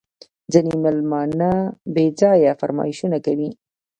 ځیني 0.51 0.75
مېلمانه 0.83 1.51
بېځایه 1.93 2.51
فرمایشونه 2.61 3.17
کوي 3.25 3.49